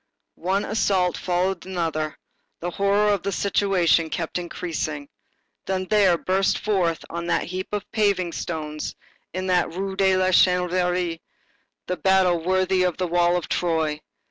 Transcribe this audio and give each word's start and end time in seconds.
One 0.41 0.65
assault 0.65 1.15
followed 1.15 1.63
another. 1.63 2.17
The 2.59 2.71
horror 2.71 3.09
of 3.13 3.21
the 3.21 3.31
situation 3.31 4.09
kept 4.09 4.39
increasing. 4.39 5.09
Then 5.67 5.85
there 5.85 6.17
burst 6.17 6.57
forth 6.57 7.05
on 7.11 7.27
that 7.27 7.43
heap 7.43 7.67
of 7.71 7.85
paving 7.91 8.31
stones, 8.31 8.95
in 9.31 9.45
that 9.45 9.69
Rue 9.75 9.95
de 9.95 10.17
la 10.17 10.31
Chanvrerie, 10.31 11.21
a 11.87 11.95
battle 11.97 12.43
worthy 12.43 12.81
of 12.81 12.99
a 12.99 13.05
wall 13.05 13.37
of 13.37 13.47
Troy. 13.47 14.01